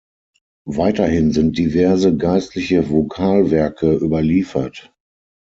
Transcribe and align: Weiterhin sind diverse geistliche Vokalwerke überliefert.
Weiterhin 0.65 1.31
sind 1.31 1.59
diverse 1.59 2.17
geistliche 2.17 2.89
Vokalwerke 2.89 3.93
überliefert. 3.97 4.91